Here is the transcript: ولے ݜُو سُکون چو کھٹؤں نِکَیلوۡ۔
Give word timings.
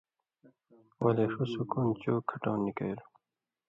ولے 1.03 1.25
ݜُو 1.31 1.43
سُکون 1.53 1.87
چو 2.01 2.13
کھٹؤں 2.29 2.57
نِکَیلوۡ۔ 2.63 3.09